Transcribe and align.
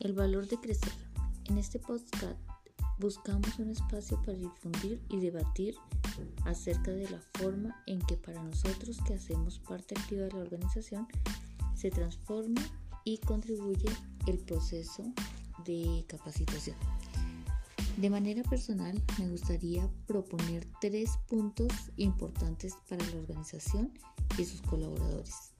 El 0.00 0.14
valor 0.14 0.48
de 0.48 0.56
crecer. 0.56 0.94
En 1.44 1.58
este 1.58 1.78
podcast 1.78 2.38
buscamos 2.98 3.58
un 3.58 3.68
espacio 3.68 4.18
para 4.22 4.38
difundir 4.38 4.98
y 5.10 5.20
debatir 5.20 5.76
acerca 6.46 6.90
de 6.90 7.06
la 7.10 7.20
forma 7.34 7.76
en 7.86 8.00
que 8.00 8.16
para 8.16 8.42
nosotros 8.42 8.98
que 9.06 9.12
hacemos 9.12 9.58
parte 9.58 9.94
activa 9.98 10.22
de 10.22 10.32
la 10.32 10.38
organización 10.38 11.06
se 11.74 11.90
transforma 11.90 12.62
y 13.04 13.18
contribuye 13.18 13.90
el 14.26 14.38
proceso 14.38 15.02
de 15.66 16.06
capacitación. 16.08 16.76
De 17.98 18.08
manera 18.08 18.42
personal, 18.44 19.02
me 19.18 19.28
gustaría 19.28 19.86
proponer 20.06 20.66
tres 20.80 21.10
puntos 21.28 21.72
importantes 21.96 22.74
para 22.88 23.06
la 23.06 23.16
organización 23.16 23.92
y 24.38 24.46
sus 24.46 24.62
colaboradores. 24.62 25.52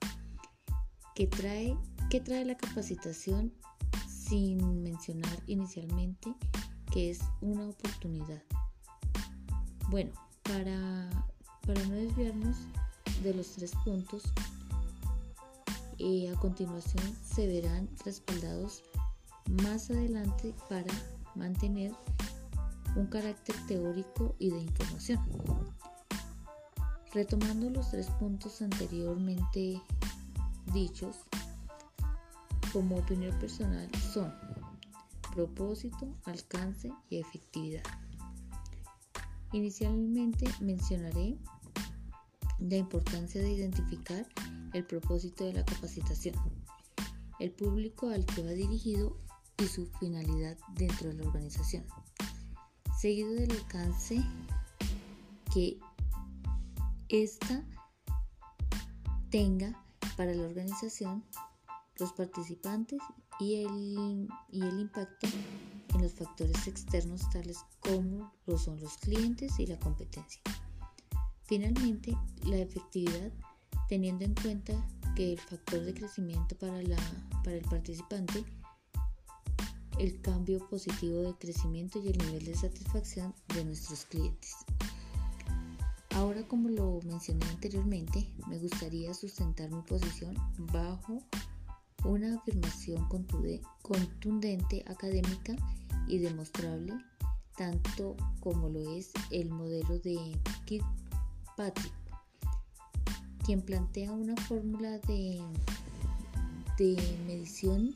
¿Qué 1.13 1.27
trae, 1.27 1.77
trae 2.25 2.43
la 2.43 2.57
capacitación 2.57 3.53
sin 4.31 4.81
mencionar 4.81 5.43
inicialmente 5.45 6.33
que 6.89 7.09
es 7.09 7.19
una 7.41 7.67
oportunidad? 7.67 8.41
Bueno, 9.89 10.11
para, 10.43 11.09
para 11.67 11.83
no 11.87 11.95
desviarnos 11.95 12.55
de 13.23 13.33
los 13.33 13.51
tres 13.51 13.73
puntos, 13.83 14.23
eh, 15.97 16.31
a 16.33 16.39
continuación 16.39 17.03
se 17.21 17.45
verán 17.45 17.89
respaldados 18.05 18.83
más 19.63 19.89
adelante 19.89 20.55
para 20.69 20.93
mantener 21.35 21.91
un 22.95 23.07
carácter 23.07 23.55
teórico 23.67 24.33
y 24.39 24.51
de 24.51 24.61
información. 24.61 25.19
Retomando 27.13 27.69
los 27.69 27.91
tres 27.91 28.07
puntos 28.11 28.61
anteriormente 28.61 29.81
dichos, 30.73 31.17
como 32.71 32.97
opinión 32.97 33.37
personal 33.39 33.89
son 34.13 34.33
propósito, 35.33 36.15
alcance 36.25 36.91
y 37.09 37.19
efectividad. 37.19 37.83
Inicialmente 39.53 40.45
mencionaré 40.59 41.37
la 42.59 42.77
importancia 42.77 43.41
de 43.41 43.51
identificar 43.51 44.25
el 44.73 44.85
propósito 44.85 45.45
de 45.45 45.53
la 45.53 45.65
capacitación, 45.65 46.35
el 47.39 47.51
público 47.51 48.09
al 48.09 48.25
que 48.25 48.43
va 48.43 48.51
dirigido 48.51 49.17
y 49.57 49.67
su 49.67 49.87
finalidad 49.99 50.57
dentro 50.75 51.09
de 51.09 51.15
la 51.15 51.27
organización 51.27 51.85
seguido 53.01 53.33
del 53.33 53.49
alcance 53.49 54.23
que 55.51 55.79
ésta 57.09 57.65
tenga 59.31 59.83
para 60.15 60.35
la 60.35 60.43
organización, 60.43 61.23
los 62.01 62.11
participantes 62.13 62.99
y 63.39 63.63
el, 63.63 64.27
y 64.51 64.61
el 64.61 64.79
impacto 64.79 65.27
en 65.93 66.01
los 66.01 66.13
factores 66.13 66.67
externos 66.67 67.29
tales 67.29 67.59
como 67.79 68.33
lo 68.47 68.57
son 68.57 68.81
los 68.81 68.97
clientes 68.97 69.59
y 69.59 69.67
la 69.67 69.79
competencia. 69.79 70.41
Finalmente, 71.43 72.17
la 72.45 72.57
efectividad 72.57 73.31
teniendo 73.87 74.25
en 74.25 74.33
cuenta 74.35 74.73
que 75.15 75.33
el 75.33 75.39
factor 75.39 75.81
de 75.81 75.93
crecimiento 75.93 76.57
para, 76.57 76.81
la, 76.81 76.97
para 77.43 77.57
el 77.57 77.65
participante 77.65 78.43
el 79.99 80.19
cambio 80.21 80.67
positivo 80.67 81.21
de 81.21 81.35
crecimiento 81.35 81.99
y 81.99 82.07
el 82.07 82.17
nivel 82.17 82.45
de 82.45 82.55
satisfacción 82.55 83.35
de 83.53 83.63
nuestros 83.65 84.05
clientes. 84.05 84.55
Ahora, 86.15 86.47
como 86.47 86.69
lo 86.69 86.99
mencioné 87.03 87.45
anteriormente, 87.47 88.27
me 88.47 88.57
gustaría 88.57 89.13
sustentar 89.13 89.69
mi 89.69 89.81
posición 89.83 90.35
bajo 90.71 91.21
una 92.03 92.35
afirmación 92.35 93.07
contundente 93.81 94.83
académica 94.87 95.55
y 96.07 96.19
demostrable, 96.19 96.93
tanto 97.57 98.15
como 98.39 98.69
lo 98.69 98.95
es 98.95 99.11
el 99.29 99.49
modelo 99.49 99.99
de 99.99 100.17
Kirkpatrick, 100.65 101.93
quien 103.45 103.61
plantea 103.61 104.11
una 104.11 104.35
fórmula 104.35 104.97
de, 104.99 105.41
de 106.77 107.17
medición 107.27 107.93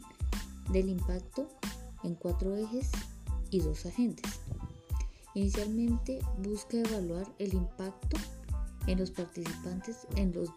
del 0.71 0.89
impacto 0.89 1.47
en 2.03 2.15
cuatro 2.15 2.55
ejes 2.55 2.91
y 3.49 3.59
dos 3.59 3.85
agentes. 3.85 4.39
Inicialmente 5.33 6.19
busca 6.43 6.77
evaluar 6.77 7.27
el 7.39 7.53
impacto 7.53 8.17
en 8.87 8.99
los 8.99 9.11
participantes 9.11 10.07
en 10.15 10.31
los, 10.33 10.49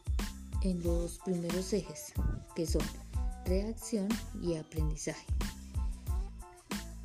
en 0.62 0.82
los 0.82 1.18
primeros 1.18 1.72
ejes, 1.72 2.12
que 2.54 2.66
son 2.66 2.82
reacción 3.48 4.08
y 4.42 4.56
aprendizaje. 4.56 5.26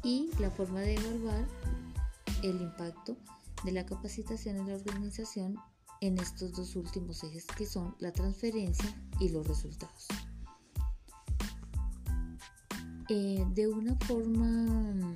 Y 0.03 0.29
la 0.39 0.51
forma 0.51 0.81
de 0.81 0.95
evaluar 0.95 1.47
el 2.43 2.61
impacto 2.61 3.15
de 3.63 3.71
la 3.71 3.85
capacitación 3.85 4.57
en 4.57 4.67
la 4.67 4.75
organización 4.75 5.57
en 6.01 6.17
estos 6.17 6.51
dos 6.51 6.75
últimos 6.75 7.23
ejes 7.23 7.45
que 7.45 7.65
son 7.65 7.95
la 7.99 8.11
transferencia 8.11 8.93
y 9.19 9.29
los 9.29 9.47
resultados. 9.47 10.07
Eh, 13.09 13.45
de 13.53 13.67
una 13.67 13.95
forma 13.95 15.15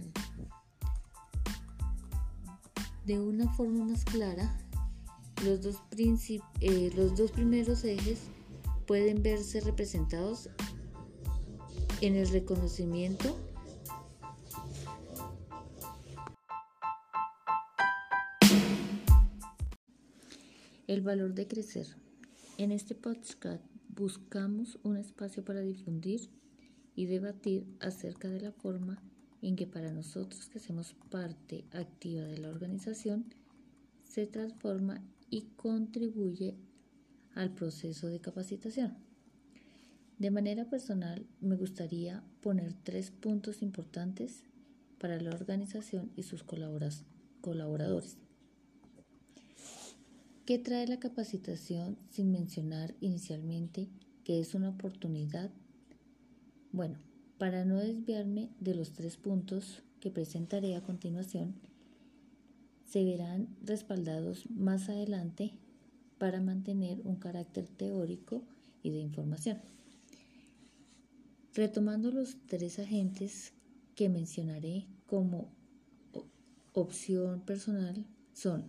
de 3.06 3.20
una 3.20 3.52
forma 3.54 3.86
más 3.86 4.04
clara 4.04 4.54
los 5.44 5.62
dos, 5.62 5.82
eh, 6.62 6.92
los 6.96 7.16
dos 7.16 7.32
primeros 7.32 7.84
ejes 7.84 8.20
pueden 8.86 9.22
verse 9.22 9.62
representados 9.62 10.50
en 12.02 12.16
el 12.16 12.28
reconocimiento 12.30 13.36
el 20.88 21.02
valor 21.02 21.34
de 21.34 21.48
crecer. 21.48 21.88
En 22.58 22.72
este 22.72 22.94
podcast 22.94 23.64
buscamos 23.90 24.80
un 24.84 24.98
espacio 24.98 25.44
para 25.44 25.62
difundir 25.62 26.30
y 26.96 27.08
debatir 27.08 27.66
acerca 27.80 28.30
de 28.30 28.42
la 28.42 28.52
forma 28.52 29.02
en 29.42 29.56
que 29.56 29.66
para 29.68 29.92
nosotros 29.92 30.48
que 30.50 30.60
hacemos 30.60 30.96
parte 31.10 31.66
activa 31.72 32.24
de 32.24 32.38
la 32.38 32.50
organización 32.50 33.26
se 34.04 34.28
transforma 34.28 35.04
y 35.30 35.42
contribuye 35.56 36.56
al 37.34 37.54
proceso 37.54 38.08
de 38.08 38.20
capacitación. 38.20 39.07
De 40.18 40.32
manera 40.32 40.66
personal, 40.66 41.26
me 41.42 41.56
gustaría 41.56 42.24
poner 42.42 42.74
tres 42.74 43.12
puntos 43.12 43.62
importantes 43.62 44.44
para 45.00 45.20
la 45.20 45.32
organización 45.32 46.12
y 46.16 46.24
sus 46.24 46.44
colaboradores. 46.44 48.18
¿Qué 50.46 50.58
trae 50.58 50.88
la 50.88 51.00
capacitación 51.00 51.98
sin 52.10 52.32
mencionar 52.32 52.96
inicialmente 53.02 53.90
que 54.24 54.40
es 54.40 54.56
una 54.56 54.70
oportunidad 54.70 55.52
bueno, 56.72 57.00
para 57.38 57.66
no 57.66 57.78
desviarme 57.78 58.50
de 58.60 58.76
los 58.76 58.94
tres 58.94 59.18
puntos 59.18 59.82
que 60.00 60.12
presentaré 60.12 60.76
a 60.76 60.84
continuación, 60.84 61.56
se 62.86 63.04
verán 63.04 63.48
respaldados 63.64 64.50
más 64.50 64.90
adelante 64.90 65.54
para 66.18 66.42
mantener 66.42 67.02
un 67.04 67.16
carácter 67.16 67.68
teórico 67.68 68.44
y 68.84 68.92
de 68.92 69.00
información. 69.00 69.60
Retomando 71.58 72.12
los 72.12 72.38
tres 72.46 72.78
agentes 72.78 73.52
que 73.96 74.10
mencionaré 74.10 74.86
como 75.08 75.50
opción 76.74 77.42
personal 77.42 78.06
son 78.32 78.66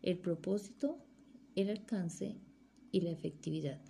el 0.00 0.16
propósito, 0.16 0.96
el 1.56 1.70
alcance 1.70 2.36
y 2.92 3.00
la 3.00 3.10
efectividad. 3.10 3.80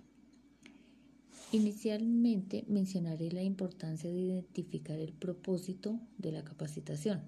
Inicialmente 1.51 2.65
mencionaré 2.67 3.31
la 3.31 3.43
importancia 3.43 4.09
de 4.09 4.21
identificar 4.21 4.97
el 4.97 5.13
propósito 5.13 5.99
de 6.17 6.31
la 6.31 6.43
capacitación, 6.43 7.21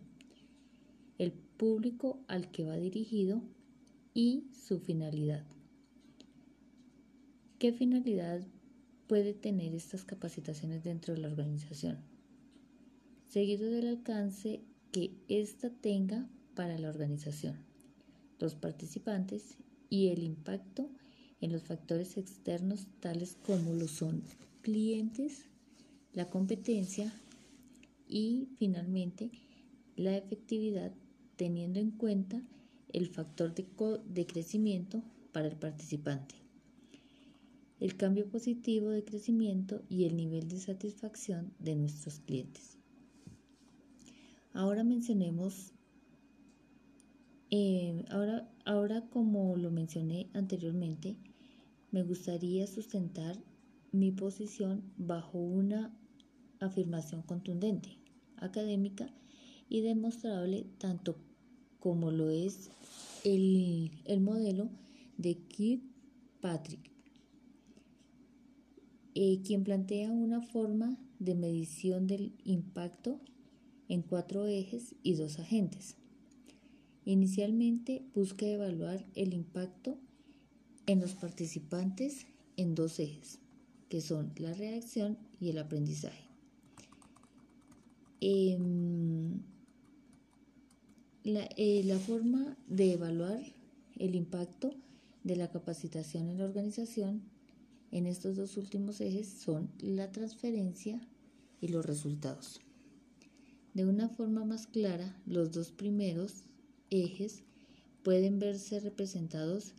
el 1.19 1.31
público 1.31 2.24
al 2.27 2.50
que 2.50 2.65
va 2.65 2.75
dirigido 2.75 3.44
y 4.15 4.47
su 4.51 4.79
finalidad. 4.79 5.45
¿Qué 7.59 7.71
finalidad 7.71 8.47
puede 9.09 9.33
tener 9.33 9.73
estas 9.73 10.06
capacitaciones 10.06 10.83
dentro 10.83 11.15
de 11.15 11.19
la 11.21 11.29
organización? 11.29 11.97
Seguido 13.27 13.71
del 13.71 13.88
alcance 13.88 14.61
que 14.91 15.11
ésta 15.27 15.71
tenga 15.71 16.29
para 16.53 16.77
la 16.77 16.89
organización, 16.89 17.57
los 18.38 18.53
participantes 18.53 19.57
y 19.89 20.09
el 20.09 20.21
impacto 20.21 20.88
en 21.41 21.51
los 21.51 21.63
factores 21.63 22.17
externos 22.17 22.85
tales 23.00 23.35
como 23.47 23.73
lo 23.73 23.88
son 23.88 24.21
clientes, 24.61 25.45
la 26.13 26.29
competencia 26.29 27.12
y 28.07 28.50
finalmente 28.59 29.31
la 29.95 30.15
efectividad 30.17 30.91
teniendo 31.35 31.79
en 31.79 31.89
cuenta 31.89 32.44
el 32.94 33.07
factor 33.07 33.55
de, 33.55 33.65
de 34.07 34.25
crecimiento 34.27 35.01
para 35.31 35.47
el 35.47 35.55
participante. 35.55 36.35
El 37.79 37.95
cambio 37.95 38.27
positivo 38.27 38.89
de 38.89 39.03
crecimiento 39.03 39.81
y 39.89 40.05
el 40.05 40.17
nivel 40.17 40.47
de 40.47 40.59
satisfacción 40.59 41.53
de 41.59 41.75
nuestros 41.75 42.19
clientes. 42.19 42.77
Ahora 44.53 44.83
mencionemos, 44.83 45.71
eh, 47.51 48.03
ahora, 48.09 48.49
ahora 48.65 49.01
como 49.09 49.55
lo 49.55 49.71
mencioné 49.71 50.29
anteriormente, 50.33 51.15
me 51.91 52.03
gustaría 52.03 52.67
sustentar 52.67 53.37
mi 53.91 54.11
posición 54.11 54.83
bajo 54.97 55.39
una 55.39 55.91
afirmación 56.59 57.21
contundente, 57.21 57.97
académica 58.37 59.09
y 59.69 59.81
demostrable 59.81 60.65
tanto 60.77 61.15
como 61.79 62.11
lo 62.11 62.29
es 62.29 62.69
el, 63.23 63.91
modelo 64.21 64.69
de 65.17 65.35
Kirkpatrick, 65.35 66.88
eh, 69.15 69.41
quien 69.44 69.63
plantea 69.63 70.11
una 70.11 70.41
forma 70.41 70.97
de 71.19 71.35
medición 71.35 72.07
del 72.07 72.33
impacto 72.44 73.19
en 73.88 74.01
cuatro 74.01 74.47
ejes 74.47 74.95
y 75.03 75.15
dos 75.15 75.39
agentes. 75.39 75.95
Inicialmente 77.06 78.03
busca 78.13 78.45
evaluar 78.45 79.06
el 79.15 79.33
impacto 79.33 79.97
en 80.85 81.01
los 81.01 81.13
participantes 81.13 82.25
en 82.56 82.75
dos 82.75 83.00
ejes, 83.00 83.39
que 83.89 84.01
son 84.01 84.31
la 84.38 84.53
reacción 84.53 85.17
y 85.39 85.50
el 85.50 85.57
aprendizaje. 85.57 86.29
Em, 88.21 89.39
eh, 91.23 91.83
la, 91.85 92.00
forma 92.00 92.57
de 92.67 92.94
evaluar 92.94 93.39
el 93.97 94.15
impacto 94.15 94.73
de 95.23 95.35
la 95.35 95.50
capacitación 95.50 96.29
en 96.29 96.38
la 96.38 96.45
organización 96.45 97.21
en 97.91 98.06
estos 98.06 98.36
dos 98.36 98.57
últimos 98.57 99.01
ejes 99.01 99.27
son 99.27 99.71
la 99.80 100.12
transferencia 100.12 101.01
y 101.62 101.69
los 101.69 101.86
resultados. 101.86 102.62
De 103.74 103.86
una 103.86 104.09
forma 104.09 104.45
más 104.45 104.68
clara, 104.68 105.21
los 105.25 105.51
dos 105.51 105.71
primeros 105.71 106.44
ejes 106.89 107.44
pueden 108.03 108.39
verse 108.39 108.80
representados 108.80 109.74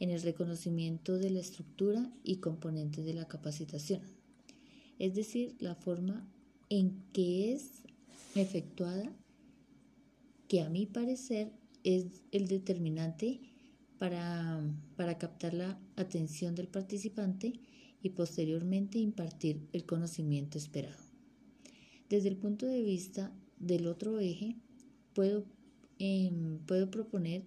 en 0.00 0.10
el 0.10 0.22
reconocimiento 0.22 1.18
de 1.18 1.30
la 1.30 1.40
estructura 1.40 2.10
y 2.22 2.36
componentes 2.36 3.04
de 3.04 3.14
la 3.14 3.28
capacitación, 3.28 4.02
es 4.98 5.14
decir, 5.14 5.54
la 5.58 5.74
forma 5.74 6.26
en 6.68 7.02
que 7.12 7.52
es 7.52 7.82
efectuada 8.34 9.12
que 10.48 10.62
a 10.62 10.68
mi 10.68 10.86
parecer 10.86 11.52
es 11.84 12.22
el 12.32 12.48
determinante 12.48 13.40
para, 13.98 14.62
para 14.96 15.18
captar 15.18 15.54
la 15.54 15.78
atención 15.96 16.54
del 16.54 16.68
participante 16.68 17.54
y 18.02 18.10
posteriormente 18.10 18.98
impartir 18.98 19.66
el 19.72 19.86
conocimiento 19.86 20.58
esperado. 20.58 21.02
Desde 22.10 22.28
el 22.28 22.36
punto 22.36 22.66
de 22.66 22.82
vista 22.82 23.32
del 23.58 23.86
otro 23.86 24.20
eje, 24.20 24.56
puedo, 25.14 25.46
em, 25.98 26.58
puedo 26.66 26.90
proponer 26.90 27.44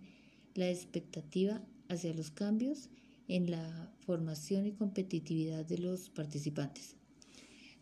la 0.55 0.69
expectativa 0.69 1.61
hacia 1.89 2.13
los 2.13 2.31
cambios 2.31 2.89
en 3.27 3.51
la 3.51 3.93
formación 3.99 4.65
y 4.65 4.71
competitividad 4.71 5.65
de 5.65 5.77
los 5.77 6.09
participantes, 6.09 6.95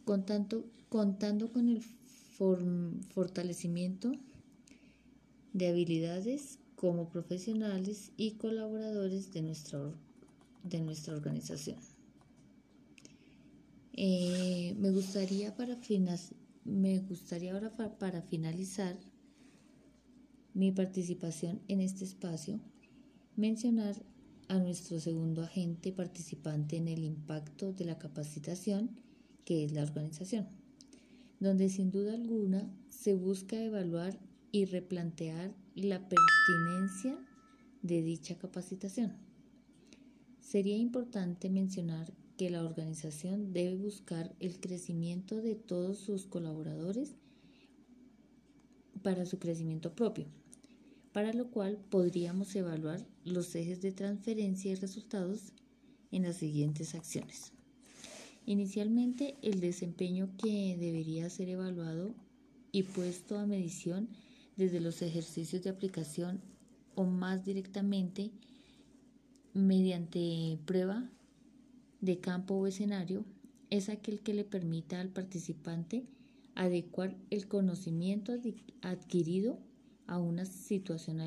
contando, 0.03 0.69
contando 0.89 1.51
con 1.51 1.69
el 1.69 1.81
fortalecimiento 3.13 4.11
de 5.53 5.67
habilidades 5.69 6.59
como 6.75 7.09
profesionales 7.09 8.11
y 8.17 8.31
colaboradores 8.31 9.31
de 9.31 9.41
nuestra, 9.41 9.79
de 10.63 10.81
nuestra 10.81 11.15
organización. 11.15 11.77
Eh, 13.93 14.75
me, 14.77 14.91
gustaría 14.91 15.55
para 15.55 15.79
me 16.65 16.99
gustaría 16.99 17.53
ahora 17.53 17.71
para 17.97 18.21
finalizar 18.23 18.97
mi 20.53 20.71
participación 20.71 21.61
en 21.67 21.79
este 21.79 22.03
espacio 22.03 22.59
mencionar 23.35 23.95
a 24.47 24.57
nuestro 24.59 24.99
segundo 24.99 25.43
agente 25.43 25.91
participante 25.91 26.77
en 26.77 26.87
el 26.87 27.03
impacto 27.03 27.73
de 27.73 27.85
la 27.85 27.97
capacitación, 27.97 28.91
que 29.43 29.65
es 29.65 29.71
la 29.71 29.83
organización, 29.83 30.47
donde 31.39 31.69
sin 31.69 31.91
duda 31.91 32.13
alguna 32.13 32.69
se 32.89 33.15
busca 33.15 33.61
evaluar 33.61 34.19
y 34.55 34.63
replantear 34.63 35.53
la 35.75 36.07
pertinencia 36.07 37.19
de 37.81 38.01
dicha 38.01 38.37
capacitación. 38.37 39.11
Sería 40.39 40.77
importante 40.77 41.49
mencionar 41.49 42.13
que 42.37 42.49
la 42.49 42.63
organización 42.63 43.51
debe 43.51 43.75
buscar 43.75 44.33
el 44.39 44.61
crecimiento 44.61 45.41
de 45.41 45.55
todos 45.55 45.97
sus 45.97 46.25
colaboradores 46.25 47.17
para 49.03 49.25
su 49.25 49.39
crecimiento 49.39 49.93
propio, 49.93 50.25
para 51.11 51.33
lo 51.33 51.51
cual 51.51 51.77
podríamos 51.89 52.55
evaluar 52.55 53.05
los 53.25 53.53
ejes 53.55 53.81
de 53.81 53.91
transferencia 53.91 54.71
y 54.71 54.75
resultados 54.75 55.51
en 56.13 56.23
las 56.23 56.37
siguientes 56.37 56.95
acciones. 56.95 57.51
Inicialmente, 58.45 59.35
el 59.41 59.59
desempeño 59.59 60.29
que 60.41 60.77
debería 60.79 61.29
ser 61.29 61.49
evaluado 61.49 62.15
y 62.71 62.83
puesto 62.83 63.37
a 63.37 63.45
medición 63.45 64.07
desde 64.55 64.79
los 64.79 65.01
ejercicios 65.01 65.63
de 65.63 65.69
aplicación 65.69 66.41
o 66.95 67.05
más 67.05 67.43
directamente 67.43 68.31
mediante 69.53 70.59
prueba 70.65 71.09
de 72.01 72.19
campo 72.19 72.55
o 72.55 72.67
escenario 72.67 73.25
es 73.69 73.89
aquel 73.89 74.21
que 74.21 74.33
le 74.33 74.43
permita 74.43 74.99
al 74.99 75.09
participante 75.09 76.05
adecuar 76.55 77.15
el 77.29 77.47
conocimiento 77.47 78.33
adquirido 78.81 79.59
a 80.07 80.19
una 80.19 80.45
situación 80.45 81.19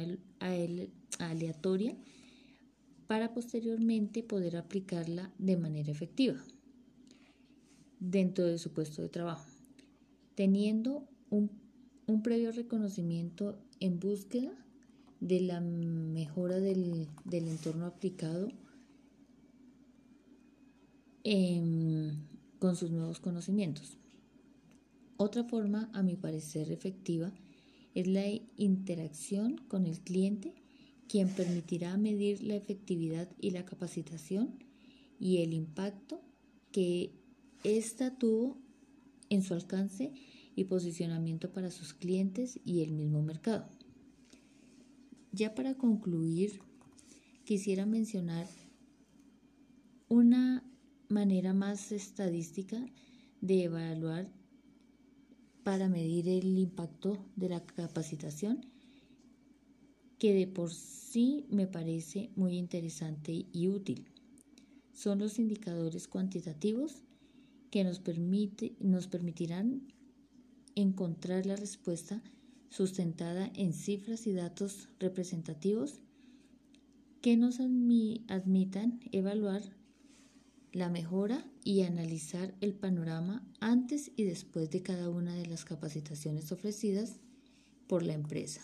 aleatoria 1.19 1.96
para 3.06 3.32
posteriormente 3.32 4.22
poder 4.22 4.56
aplicarla 4.56 5.32
de 5.38 5.56
manera 5.56 5.90
efectiva 5.90 6.42
dentro 8.00 8.44
de 8.44 8.58
su 8.58 8.72
puesto 8.72 9.02
de 9.02 9.08
trabajo, 9.08 9.48
teniendo 10.34 11.08
un 11.31 11.50
un 12.08 12.22
previo 12.22 12.50
reconocimiento 12.52 13.58
en 13.81 14.00
búsqueda 14.00 14.50
de 15.20 15.40
la 15.40 15.60
mejora 15.60 16.58
del, 16.58 17.06
entorno 17.31 17.87
aplicado 17.87 18.49
con 22.58 22.77
sus 22.77 22.91
nuevos 22.91 23.20
conocimientos. 23.20 23.98
Otra 25.19 25.44
forma, 25.44 25.91
a 25.93 26.03
mi 26.03 26.17
parecer 26.17 26.72
efectiva, 26.72 27.31
es 27.94 28.06
la 28.06 28.24
interacción 28.56 29.58
con 29.69 29.86
el 29.86 30.00
cliente, 30.00 30.55
quien 31.08 31.29
permitirá 31.29 31.96
medir 31.98 32.43
la 32.43 32.55
efectividad 32.55 33.29
y 33.38 33.50
la 33.50 33.67
capacitación 33.67 34.65
y 35.20 35.38
el 35.38 35.53
impacto 35.53 36.22
que 36.72 37.12
ésta 37.65 38.17
tuvo 38.17 38.56
en 39.29 39.43
su 39.43 39.53
alcance 39.53 40.12
y 40.58 40.65
posicionamiento 40.65 41.53
para 41.53 41.70
sus 41.70 41.94
clientes 41.94 42.58
y 42.65 42.82
el 42.82 42.91
mismo 42.91 43.22
mercado. 43.22 43.69
Ya 45.31 45.55
para 45.55 45.77
concluir, 45.77 46.60
quisiera 47.44 47.86
mencionar 47.86 48.48
una 50.08 50.65
manera 51.08 51.55
más 51.55 51.93
estadística 51.93 52.84
de 53.41 53.65
evaluar 53.65 54.29
para 55.62 55.88
medir 55.88 56.29
el 56.29 56.58
impacto 56.58 57.24
de 57.36 57.50
la 57.50 57.65
capacitación 57.65 58.67
que 60.19 60.34
de 60.34 60.48
por 60.48 60.72
sí 60.72 61.46
me 61.50 61.69
parece 61.69 62.31
muy 62.34 62.56
interesante 62.58 63.46
y 63.53 63.69
útil. 63.69 64.08
Son 64.93 65.20
los 65.20 65.38
indicadores 65.38 66.08
cuantitativos 66.08 67.05
que 67.70 67.84
nos, 67.84 68.00
permite, 68.00 68.74
nos 68.81 69.06
permitirán 69.06 69.86
encontrar 70.82 71.44
la 71.44 71.56
respuesta 71.56 72.23
sustentada 72.69 73.51
en 73.55 73.73
cifras 73.73 74.27
y 74.27 74.32
datos 74.32 74.89
representativos 75.01 76.01
que 77.20 77.37
nos 77.37 77.58
admitan 77.61 79.01
evaluar 79.11 79.63
la 80.73 80.89
mejora 80.89 81.44
y 81.65 81.82
analizar 81.82 82.55
el 82.61 82.75
panorama 82.75 83.44
antes 83.58 84.13
y 84.15 84.25
después 84.25 84.70
de 84.70 84.82
cada 84.82 85.11
una 85.11 85.35
de 85.35 85.47
las 85.47 85.65
capacitaciones 85.65 86.53
ofrecidas 86.53 87.17
por 87.89 88.05
la 88.05 88.15
empresa. 88.15 88.61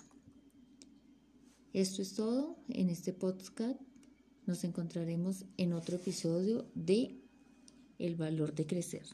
Esto 1.72 2.02
es 2.02 2.14
todo 2.14 2.56
en 2.68 2.90
este 2.90 3.12
podcast. 3.12 3.80
Nos 4.46 4.62
encontraremos 4.62 5.46
en 5.56 5.72
otro 5.72 5.96
episodio 5.96 6.66
de 6.74 7.18
El 7.98 8.14
valor 8.14 8.54
de 8.54 8.66
crecer. 8.66 9.04